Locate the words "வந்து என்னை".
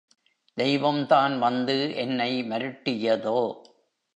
1.39-2.43